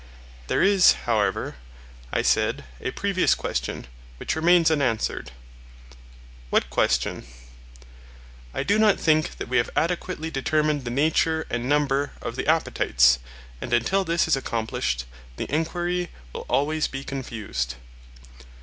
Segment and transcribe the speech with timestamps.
[0.47, 1.57] There is, however,
[2.11, 3.85] I said, a previous question
[4.17, 5.29] which remains unanswered.
[6.49, 7.27] What question?
[8.51, 12.47] I do not think that we have adequately determined the nature and number of the
[12.47, 13.19] appetites,
[13.61, 17.75] and until this is accomplished the enquiry will always be confused.